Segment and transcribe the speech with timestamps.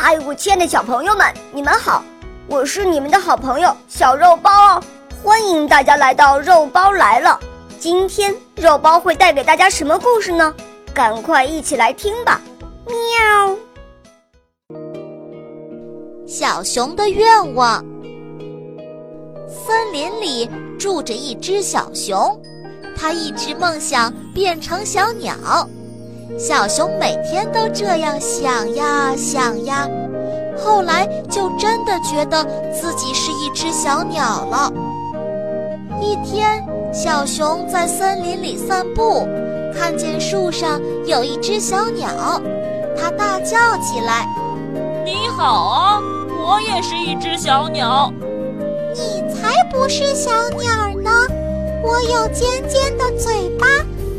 [0.00, 2.04] 嗨，我亲爱的小朋友们，你们好！
[2.46, 4.82] 我是你们的好朋友小肉包哦，
[5.24, 7.36] 欢迎大家来到肉包来了。
[7.80, 10.54] 今天肉包会带给大家什么故事呢？
[10.94, 12.40] 赶快一起来听吧！
[12.86, 13.56] 喵。
[16.28, 17.84] 小熊的愿望。
[19.48, 22.40] 森林里住着一只小熊，
[22.96, 25.34] 它一直梦想变成小鸟。
[26.36, 29.88] 小熊每天都这样想呀想呀，
[30.56, 34.72] 后来就真的觉得自己是一只小鸟了。
[36.00, 39.26] 一天，小熊在森林里散步，
[39.74, 42.10] 看见树上有一只小鸟，
[42.96, 44.26] 它大叫起来
[45.04, 46.00] ：“你好啊，
[46.40, 48.12] 我也是一只小鸟。”
[48.94, 51.10] 你才不是小鸟呢！
[51.82, 53.66] 我有尖尖的嘴巴，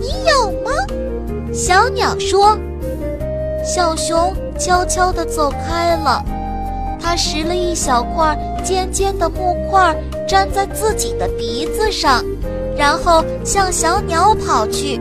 [0.00, 0.63] 你有？
[1.54, 2.58] 小鸟说。
[3.64, 6.22] 小熊悄悄地走开了，
[7.00, 9.94] 它拾了一小块尖尖的木块，
[10.28, 12.22] 粘在自己的鼻子上，
[12.76, 15.00] 然后向小鸟跑去。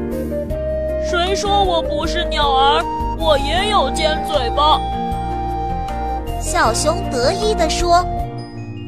[1.09, 2.85] 谁说我不是鸟儿？
[3.17, 4.80] 我也有尖嘴巴。
[6.39, 8.06] 小熊得意地说。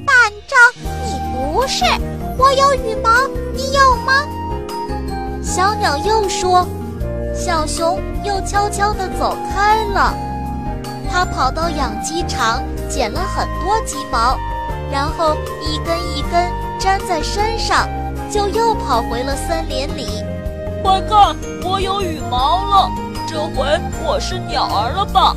[0.06, 1.84] 反正你不是，
[2.38, 3.10] 我有羽毛，
[3.54, 4.24] 你有吗？
[5.42, 6.66] 小鸟又说。
[7.36, 10.14] 小熊又悄悄地走开了，
[11.12, 14.38] 它跑到养鸡场捡了很多鸡毛，
[14.90, 17.88] 然后一根一根粘在身上，
[18.32, 20.24] 就又跑回了森林里。
[20.82, 22.92] 快看，我有羽毛了，
[23.28, 25.36] 这回我是鸟儿了吧？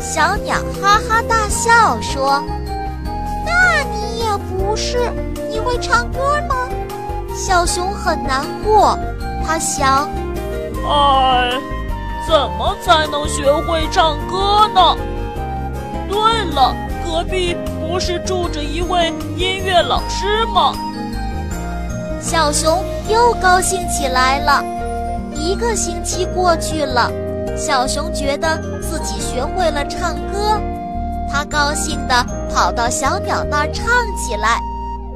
[0.00, 2.42] 小鸟哈哈大笑说
[3.44, 5.12] ：“那你也不是，
[5.48, 6.56] 你会唱歌吗？”
[7.36, 8.98] 小熊很难过，
[9.46, 10.08] 他想。
[10.84, 11.52] 哎，
[12.26, 14.96] 怎么才能学会唱歌呢？
[16.08, 20.74] 对了，隔壁不是住着一位音乐老师吗？
[22.20, 24.62] 小熊又高兴起来了。
[25.34, 27.10] 一个星期过去了，
[27.56, 30.60] 小熊觉得自己学会了唱歌，
[31.30, 33.84] 他高兴地跑到小鸟那儿唱
[34.16, 34.60] 起来：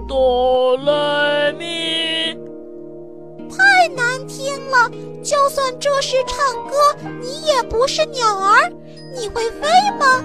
[0.08, 2.45] 哆来咪。
[3.56, 4.90] 太难听了！
[5.22, 6.36] 就算这是唱
[6.66, 6.74] 歌，
[7.20, 8.70] 你也不是鸟儿，
[9.16, 9.68] 你会飞
[9.98, 10.24] 吗？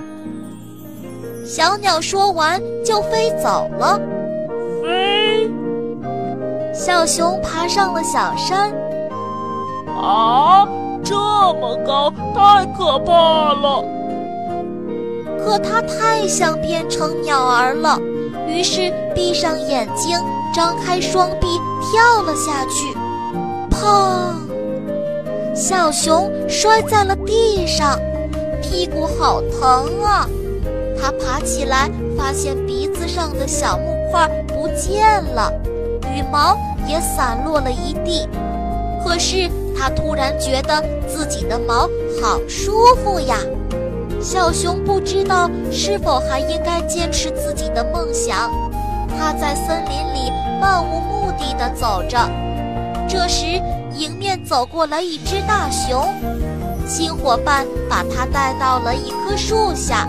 [1.45, 3.99] 小鸟说完就飞走了。
[4.81, 5.49] 飞。
[6.73, 8.71] 小熊爬上了小山。
[9.87, 10.67] 啊，
[11.03, 13.83] 这么高，太可怕了！
[15.43, 17.99] 可它太想变成鸟儿了，
[18.47, 20.17] 于是闭上眼睛，
[20.53, 21.47] 张开双臂，
[21.81, 22.95] 跳了下去。
[23.81, 25.55] 砰！
[25.55, 27.99] 小熊摔在了地上，
[28.61, 30.29] 屁股好疼啊！
[31.01, 35.51] 它爬起来，发现鼻子上的小木块不见了，
[36.15, 36.55] 羽毛
[36.87, 38.29] 也散落了一地。
[39.03, 41.89] 可是它突然觉得自己的毛
[42.21, 43.35] 好舒服呀！
[44.21, 48.51] 小熊不知道是否还应该坚持自己的梦想。
[49.17, 50.31] 它在森林里
[50.61, 52.19] 漫无目的地走着。
[53.11, 53.61] 这时，
[53.93, 56.01] 迎面走过来一只大熊，
[56.87, 60.07] 新伙伴把它带到了一棵树下，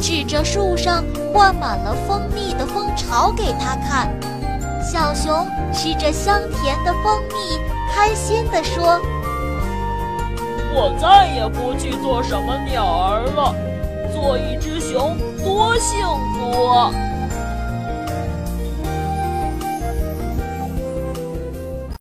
[0.00, 1.04] 指着树上
[1.34, 4.08] 灌满了蜂蜜的蜂巢给他看。
[4.82, 7.60] 小熊吃着香甜的蜂蜜，
[7.94, 8.98] 开心地说
[10.72, 13.54] ：“我再也不去做什么鸟儿了，
[14.14, 15.14] 做一只熊
[15.44, 16.90] 多幸福啊！”